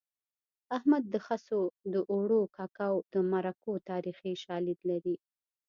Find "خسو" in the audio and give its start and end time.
1.25-1.61